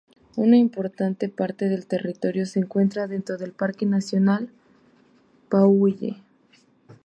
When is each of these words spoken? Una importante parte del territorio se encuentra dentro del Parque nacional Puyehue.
Una 0.35 0.57
importante 0.57 1.29
parte 1.29 1.69
del 1.69 1.85
territorio 1.85 2.47
se 2.47 2.57
encuentra 2.59 3.05
dentro 3.05 3.37
del 3.37 3.51
Parque 3.51 3.85
nacional 3.85 4.49
Puyehue. 5.47 6.15